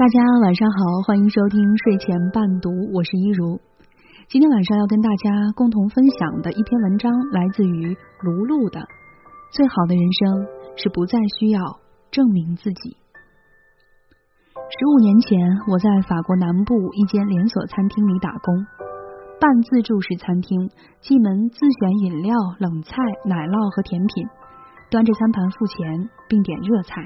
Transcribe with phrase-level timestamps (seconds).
[0.00, 3.60] 大家晚上好，欢迎收听睡前伴读，我是一如。
[4.30, 8.80] 今天晚上要跟大家共同分享的一篇文章，来自于卢璐的
[9.52, 11.60] 《最好的人生是不再需要
[12.10, 12.80] 证明自己》。
[14.56, 15.36] 十五年前，
[15.68, 18.56] 我在法国南部一间连锁餐厅里打工，
[19.36, 20.70] 半自助式餐厅，
[21.02, 22.96] 进门自选饮料、冷菜、
[23.26, 24.24] 奶酪和甜品，
[24.88, 27.04] 端着餐盘付钱并点热菜。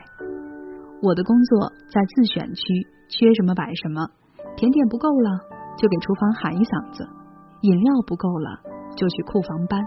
[1.04, 2.64] 我的工作在自选区，
[3.12, 4.08] 缺什么摆什么。
[4.56, 5.36] 甜点不够了，
[5.76, 7.04] 就给厨房喊一嗓子；
[7.60, 8.56] 饮料不够了，
[8.96, 9.84] 就去库房搬。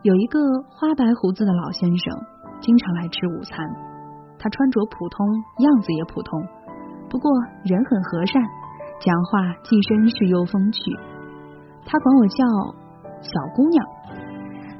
[0.00, 0.40] 有一个
[0.72, 2.16] 花白胡子的老先生，
[2.64, 3.60] 经常来吃午餐。
[4.40, 5.20] 他穿着普通，
[5.60, 6.40] 样子也普通，
[7.12, 7.28] 不过
[7.68, 8.40] 人很和善，
[9.04, 10.80] 讲话既绅士又风趣。
[11.84, 12.40] 他管我叫
[13.20, 13.84] 小姑娘，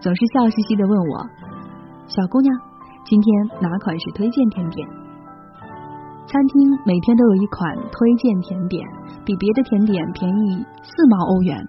[0.00, 1.28] 总是笑嘻嘻的问我
[2.08, 2.48] ：“小姑娘。”
[3.04, 4.88] 今天哪款是推荐甜点？
[6.26, 8.86] 餐厅每天都有一款推荐甜点，
[9.24, 11.68] 比别的甜点便宜四毛欧元。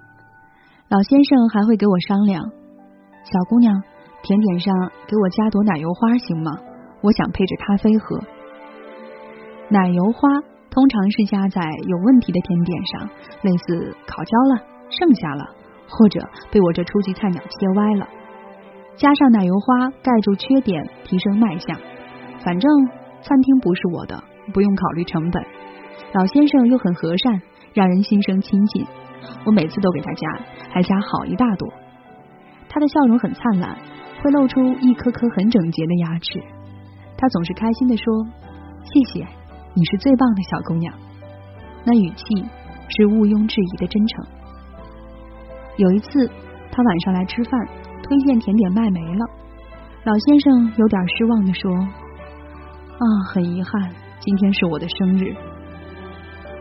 [0.90, 2.44] 老先生还会给我商量
[3.26, 3.74] ：“小姑娘，
[4.22, 4.74] 甜点上
[5.08, 6.52] 给我加朵奶油花行吗？
[7.02, 8.20] 我想配着咖啡喝。”
[9.70, 10.30] 奶油花
[10.70, 13.10] 通常是加在有问题的甜点上，
[13.42, 15.46] 类似烤焦了、剩下了，
[15.90, 18.08] 或者被我这初级菜鸟切歪了。
[18.96, 21.78] 加上奶油花盖住缺点，提升卖相。
[22.44, 22.70] 反正
[23.22, 25.44] 餐厅不是我的，不用考虑成本。
[26.14, 27.42] 老先生又很和善，
[27.74, 28.86] 让人心生亲近。
[29.46, 30.28] 我每次都给他加，
[30.70, 31.68] 还加好一大朵。
[32.70, 33.78] 他的笑容很灿烂，
[34.22, 36.42] 会露出一颗颗很整洁的牙齿。
[37.18, 38.06] 他总是开心的说
[38.86, 39.28] ：“谢谢，
[39.74, 40.94] 你是最棒的小姑娘。”
[41.86, 42.24] 那语气
[42.90, 44.26] 是毋庸置疑的真诚。
[45.78, 46.30] 有一次，
[46.72, 47.68] 他晚上来吃饭。
[48.04, 49.26] 推荐甜点卖没了，
[50.04, 51.72] 老先生有点失望的说
[53.00, 55.34] ：“啊，很遗憾，今天是我的生日。”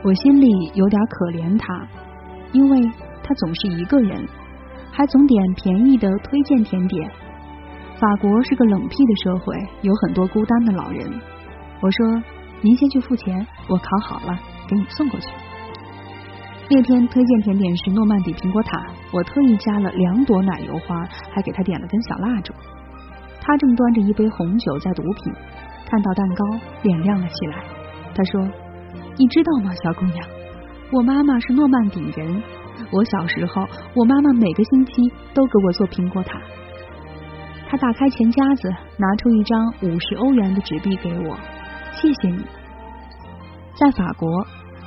[0.05, 1.87] 我心里有点可怜他，
[2.53, 2.81] 因为
[3.23, 4.27] 他总是一个人，
[4.91, 7.11] 还总点便宜的推荐甜点。
[8.01, 11.09] 法国是个冷僻的社会，有很多孤单的老人。
[11.81, 12.23] 我说
[12.63, 14.39] ：“您先去付钱，我烤好了
[14.69, 15.27] 给你送过去。”
[16.75, 22.55] 那天推荐甜点是诺曼底苹果塔，我特意加了两朵奶油花，还给他点了根小蜡烛。
[23.43, 25.35] 他正端着一杯红酒在读品，
[25.85, 27.63] 看到蛋糕脸亮了起来。
[28.15, 28.41] 他说
[29.21, 30.27] ：“你知道吗，小姑娘，
[30.93, 32.43] 我妈妈是诺曼底人。
[32.91, 34.93] 我小时候，我妈妈每个星期
[35.35, 36.41] 都给我做苹果塔。”
[37.69, 41.37] 他打开钱夹子，拿出一张五十欧元的纸币给我，
[41.93, 42.43] 谢谢你。
[43.75, 44.27] 在法国。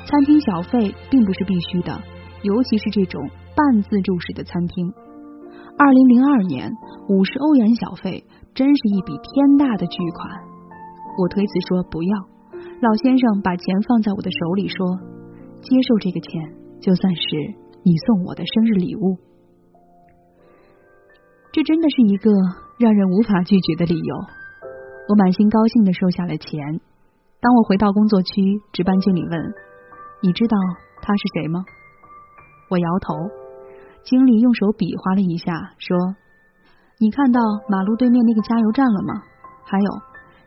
[0.06, 2.00] 餐厅小费并不是必须的，
[2.44, 3.22] 尤其是这种
[3.56, 4.94] 半自助式的餐厅。
[5.78, 6.72] 二零零二年，
[7.10, 8.24] 五十欧元小费
[8.54, 10.30] 真是一笔天大的巨款。
[11.18, 12.18] 我推辞说不要，
[12.82, 14.78] 老先生把钱放在我的手里说
[15.66, 17.22] ：“接受这个钱，就算是
[17.84, 19.18] 你送我的生日礼物。”
[21.52, 22.32] 这真的是一个
[22.80, 24.16] 让人无法拒绝的理由。
[25.10, 26.80] 我满心高兴的收下了钱。
[27.42, 29.54] 当我回到工作区，值班经理问。
[30.26, 30.58] 你知道
[31.04, 31.64] 他是谁吗？
[32.72, 33.14] 我摇头。
[34.04, 35.96] 经理用手比划了一下，说
[36.98, 39.22] ：“你看到马路对面那个加油站了吗？
[39.64, 39.90] 还有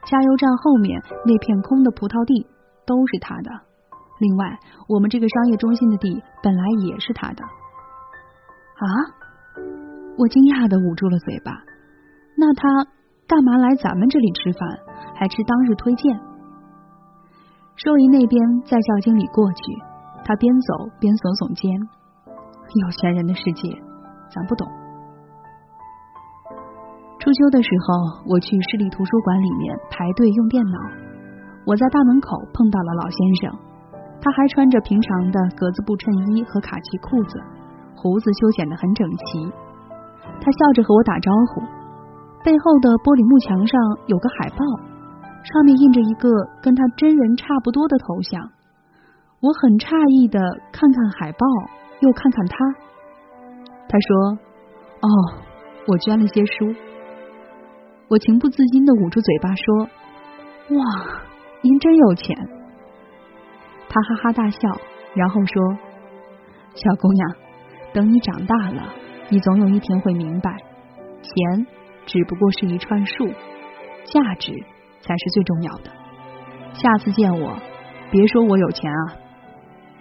[0.04, 2.46] 加油站后面那片空的葡萄地
[2.86, 3.50] 都是他的。
[4.18, 4.58] 另外，
[4.88, 7.44] 我们这个商业中心的地本来也是他的。”
[8.82, 8.84] 啊！
[10.18, 11.54] 我惊讶的捂住了嘴巴。
[12.34, 12.66] 那他
[13.28, 14.60] 干嘛来咱们这里吃饭，
[15.14, 16.18] 还吃当日推荐？
[17.78, 19.62] 收银那边在叫经理过去，
[20.26, 21.70] 他边走边耸耸肩。
[21.70, 23.70] 有钱人的世界，
[24.34, 24.66] 咱不懂。
[27.22, 30.78] 初秋的时候，我去市立图书馆里面排队用电脑，
[31.62, 33.54] 我在大门口碰到了老先生，
[34.18, 37.38] 他还穿着平常的格子布衬衣和卡其裤子，
[37.94, 39.46] 胡子修剪的很整齐。
[40.42, 41.62] 他笑着和我打招呼，
[42.42, 43.78] 背后的玻璃幕墙上
[44.10, 44.66] 有个海报。
[45.44, 46.28] 上面印着一个
[46.60, 48.50] 跟他真人差不多的头像，
[49.40, 50.40] 我很诧异的
[50.72, 51.46] 看看海报，
[52.00, 52.56] 又看看他。
[53.88, 54.38] 他说
[55.00, 55.08] ：“哦，
[55.86, 56.74] 我捐了些书。”
[58.10, 59.88] 我情不自禁的捂住嘴巴说
[60.76, 60.84] ：“哇，
[61.62, 62.36] 您真有钱！”
[63.88, 64.58] 他哈哈大笑，
[65.14, 65.78] 然后说
[66.74, 67.36] ：“小姑娘，
[67.94, 68.92] 等你长大了，
[69.30, 70.56] 你总有一天会明白，
[71.22, 71.66] 钱
[72.04, 73.28] 只不过是一串数，
[74.04, 74.52] 价值。”
[75.00, 75.90] 才是最重要的。
[76.74, 77.56] 下次见我，
[78.10, 79.02] 别说我有钱啊！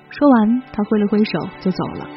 [0.09, 2.07] 说完，他挥了挥手就走了。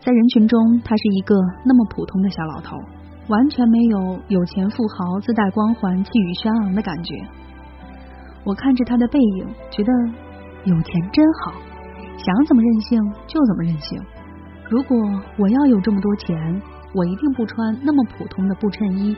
[0.00, 1.34] 在人群中，他是一个
[1.64, 2.76] 那么普通的小老头，
[3.28, 7.14] 完全没有有钱富豪自带光环、气宇轩昂的感觉。
[8.44, 9.92] 我看着他的背影，觉得
[10.64, 11.52] 有钱真好，
[12.16, 14.00] 想怎么任性就怎么任性。
[14.70, 14.96] 如果
[15.36, 16.62] 我要有这么多钱，
[16.94, 19.14] 我一定不穿那么普通的布衬衣，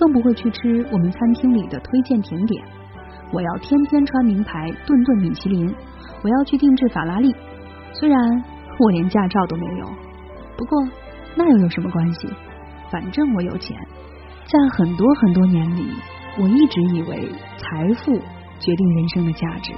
[0.00, 2.64] 更不会去吃我们餐厅里的推荐甜点。
[3.30, 5.72] 我要天天穿名牌，顿顿米其林。
[6.22, 7.34] 我要去定制法拉利，
[7.92, 8.18] 虽然
[8.78, 9.86] 我连驾照都没有，
[10.56, 10.88] 不过
[11.34, 12.28] 那又有什么关系？
[12.90, 13.76] 反正我有钱。
[14.46, 15.86] 在很多很多年里，
[16.38, 18.18] 我一直以为财富
[18.58, 19.72] 决定人生的价值。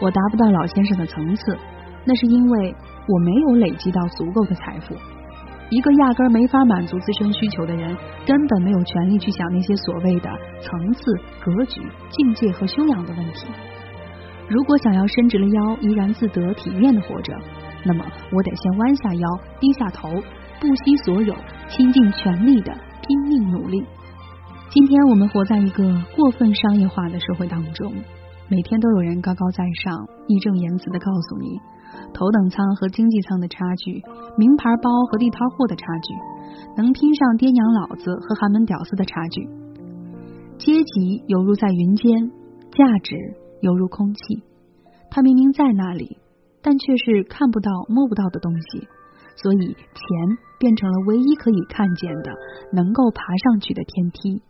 [0.00, 1.58] 我达不到老先生的层次，
[2.04, 2.74] 那是因为
[3.08, 4.94] 我没有累积到足够的财富。
[5.70, 7.96] 一个压根没法满足自身需求的人，
[8.26, 10.30] 根本没有权利去想那些所谓的
[10.60, 11.02] 层次、
[11.42, 11.80] 格局、
[12.10, 13.46] 境界和修养的问题。
[14.48, 17.34] 如果想要伸直了腰，怡然自得体面的活着，
[17.84, 19.28] 那么我得先弯下腰，
[19.58, 20.08] 低下头，
[20.60, 21.34] 不惜所有，
[21.68, 22.72] 倾尽全力的
[23.02, 23.82] 拼命努力。
[24.68, 25.82] 今天我们活在一个
[26.14, 27.92] 过分商业化的社会当中，
[28.48, 31.58] 每天都有人高高在上，义正言辞的告诉你
[32.12, 34.02] 头等舱和经济舱的差距，
[34.36, 36.14] 名牌包和地摊货的差距，
[36.76, 39.48] 能拼上爹娘老子和寒门屌丝的差距，
[40.58, 42.30] 阶级犹如在云间，
[42.72, 43.16] 价值。
[43.60, 44.42] 犹如空气，
[45.10, 46.18] 它明明在那里，
[46.60, 48.86] 但却是看不到、摸不到的东西，
[49.36, 50.04] 所以钱
[50.58, 52.30] 变成了唯一可以看见的、
[52.74, 54.42] 能够爬上去的天梯。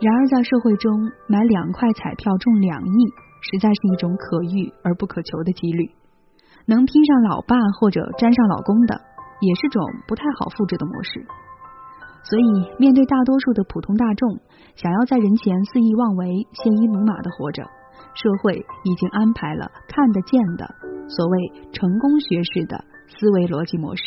[0.00, 0.94] 然而，在社会中，
[1.26, 2.98] 买两块彩票中两亿，
[3.42, 5.90] 实在是一种可遇而不可求的几率。
[6.66, 8.94] 能拼上老爸或者沾上老公的，
[9.40, 11.26] 也是种不太好复制的模式。
[12.22, 14.38] 所以，面对大多数的普通大众，
[14.76, 17.64] 想要在人前肆意妄为、鲜衣怒马的活着，
[18.14, 20.68] 社会已经安排了看得见的
[21.08, 24.02] 所谓成功学式的思维逻辑模式：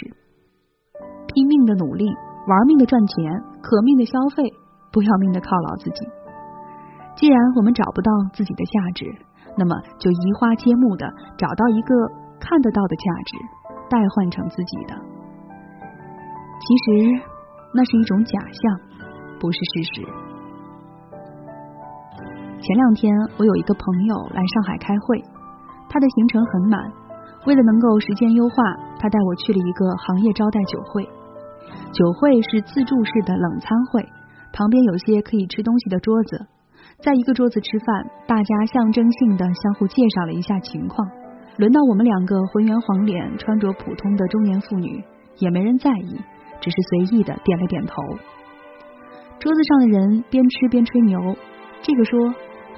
[1.33, 2.05] 拼命的努力，
[2.47, 4.53] 玩命的赚钱，可命的消费，
[4.91, 6.05] 不要命的犒劳自己。
[7.15, 9.05] 既然我们找不到自己的价值，
[9.57, 11.07] 那么就移花接木的
[11.37, 11.95] 找到一个
[12.39, 13.37] 看得到的价值，
[13.89, 14.95] 代换成自己的。
[16.59, 17.31] 其实。
[17.73, 18.79] 那是一种假象，
[19.39, 20.03] 不是事实。
[22.59, 25.23] 前两天我有一个朋友来上海开会，
[25.87, 26.91] 他的行程很满，
[27.45, 28.55] 为了能够时间优化，
[28.99, 31.07] 他带我去了一个行业招待酒会。
[31.93, 34.03] 酒会是自助式的冷餐会，
[34.53, 36.45] 旁边有些可以吃东西的桌子，
[37.03, 41.07] 在一个桌子吃饭，大家象征性的相互介绍了一下情况。
[41.57, 45.03] 轮到我们两个浑圆黄脸、穿着普通的中年妇女，
[45.39, 46.19] 也没人在意。
[46.61, 47.95] 只是随意的点了点头。
[49.39, 51.35] 桌子上的人边吃边吹牛，
[51.81, 52.19] 这个说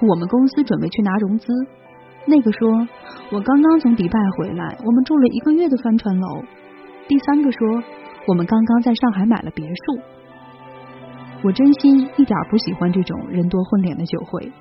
[0.07, 1.51] 我们公司准备去拿融资，
[2.25, 2.69] 那个说
[3.29, 6.43] 我刚刚从迪拜回来，我们住了一个月的帆船楼，
[7.09, 7.67] 第三个说
[8.25, 9.99] 我们刚刚在上海买了别墅。
[11.43, 14.51] 我真心一点不喜欢这种人多混脸的酒会，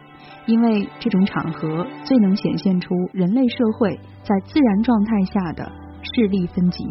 [0.46, 5.70] 因为这种场合最能显现出人类社会在自然状态下的
[6.02, 6.84] 势力分级。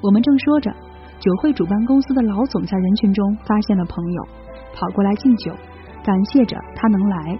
[0.00, 0.72] 我们正说着。
[1.22, 4.24] 酒会主办公司的老总在人群中发现了朋友，
[4.74, 5.52] 跑过来敬酒，
[6.02, 7.38] 感谢着他能来，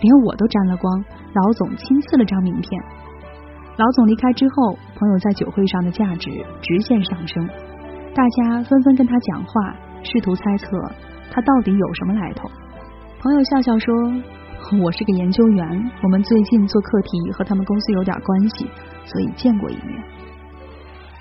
[0.00, 1.04] 连我都沾了光。
[1.34, 2.82] 老总亲赐了张名片。
[3.76, 6.30] 老总离开之后，朋友在酒会上的价值
[6.62, 7.46] 直线上升，
[8.14, 10.66] 大家纷纷跟他讲话，试图猜测
[11.30, 12.48] 他到底有什么来头。
[13.20, 13.94] 朋友笑笑说
[14.82, 18.66] ：“我是个研究员，我们最近做课题和他们公司有点关系，
[19.04, 20.02] 所以见过一面。”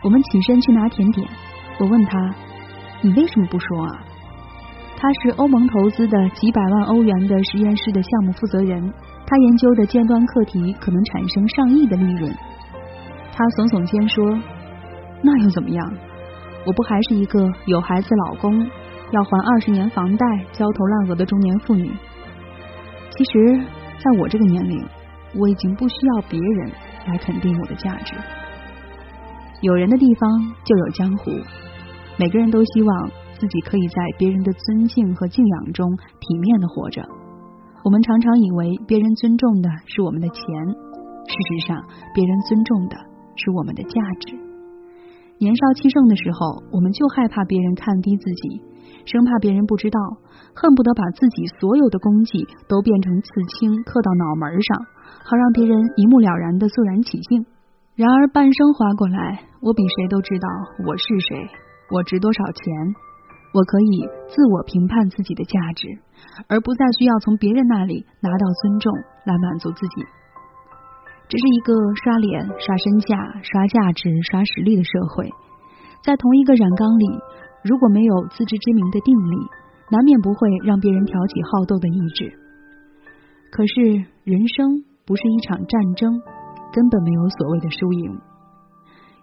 [0.03, 1.27] 我们起身去拿甜点。
[1.79, 2.35] 我问他
[3.01, 4.03] ：“你为什么不说啊？”
[4.95, 8.93] 他是欧盟投资的几百万欧元的实验室的项目负责人，
[9.27, 12.31] 他研究的尖端课题可能产生上亿的利润。
[13.31, 14.23] 他耸耸肩说
[15.21, 15.93] ：“那又怎么样？
[16.67, 18.59] 我不还是一个有孩子、老公，
[19.11, 21.89] 要还二十年房贷、焦头烂额的中年妇女？
[23.09, 23.57] 其实，
[23.97, 24.85] 在我这个年龄，
[25.33, 26.69] 我已经不需要别人
[27.07, 28.13] 来肯定我的价值。
[29.61, 30.29] 有人的地方
[30.65, 31.31] 就有江湖。”
[32.19, 35.87] 每个人都希望自己可以在别人的尊敬和敬仰中
[36.19, 37.01] 体面的活着。
[37.85, 41.77] 我们常常以为别人尊重的是我们的钱，事实上，
[42.13, 42.97] 别人尊重的
[43.37, 44.46] 是我们的价值。
[45.39, 48.61] 年少气盛的时候，我们就害怕别人看低自己，
[49.05, 49.99] 生怕别人不知道，
[50.55, 53.29] 恨不得把自己所有的功绩都变成刺
[53.59, 54.81] 青刻到脑门上，
[55.23, 57.45] 好让别人一目了然的肃然起敬。
[57.95, 60.47] 然而半生划过来，我比谁都知道
[60.85, 61.49] 我是谁。
[61.89, 62.95] 我值多少钱？
[63.53, 65.87] 我可以自我评判自己的价值，
[66.49, 68.91] 而不再需要从别人那里拿到尊重
[69.25, 70.03] 来满足自己。
[71.27, 75.29] 这是一个刷脸、刷身价、刷价值、刷实力的社会。
[76.01, 77.05] 在同一个染缸里，
[77.63, 79.35] 如果没有自知之明的定力，
[79.91, 82.31] 难免不会让别人挑起好斗的意志。
[83.51, 86.15] 可是人生不是一场战争，
[86.71, 88.19] 根本没有所谓的输赢。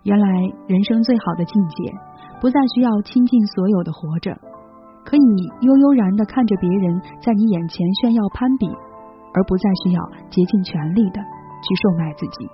[0.03, 0.29] 原来
[0.69, 1.93] 人生最好的境界，
[2.39, 4.37] 不再需要倾尽所有的活着，
[5.07, 5.21] 可以
[5.63, 8.69] 悠悠然的看着别人在你眼前炫耀攀比，
[9.33, 11.21] 而不再需要竭尽全力的
[11.65, 12.47] 去售卖自己。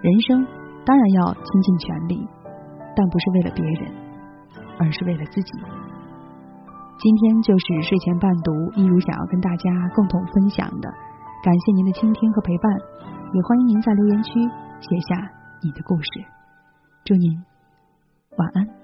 [0.00, 0.46] 人生
[0.84, 2.26] 当然要倾尽全力，
[2.96, 3.92] 但不是为了别人，
[4.78, 5.52] 而是为了自己。
[6.98, 10.88] 今天就是睡前伴读，一如想要跟大家共同分享的。
[11.42, 12.72] 感谢您的倾听和陪伴，
[13.32, 14.32] 也欢迎您在留言区
[14.80, 15.30] 写下
[15.62, 16.10] 你的故事。
[17.04, 17.42] 祝您
[18.36, 18.79] 晚安。